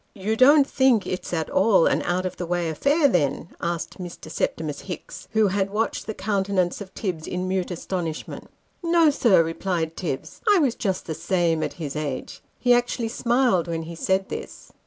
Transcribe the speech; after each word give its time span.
"You 0.25 0.35
don't 0.35 0.65
think 0.65 1.05
it's 1.05 1.31
at 1.31 1.47
all 1.51 1.85
an 1.85 2.01
out 2.01 2.25
of 2.25 2.37
the 2.37 2.47
way 2.47 2.69
affair 2.71 3.07
then?" 3.07 3.49
asked 3.61 3.99
Mr. 3.99 4.31
Septimus 4.31 4.79
Hicks, 4.79 5.27
who 5.33 5.49
had 5.49 5.69
watched 5.69 6.07
the 6.07 6.15
countenance 6.15 6.81
of 6.81 6.91
Tibbs 6.95 7.27
in 7.27 7.47
mute 7.47 7.69
astonishment." 7.69 8.47
No, 8.83 9.11
sir," 9.11 9.43
replied 9.43 9.95
Tibbs;" 9.95 10.41
I 10.51 10.57
was 10.57 10.73
just 10.73 11.05
the 11.05 11.13
same 11.13 11.61
at 11.61 11.73
his 11.73 11.95
age." 11.95 12.41
He 12.57 12.73
actually 12.73 13.09
smiled 13.09 13.67
when 13.67 13.83
he 13.83 13.93
said 13.93 14.29
this. 14.29 14.71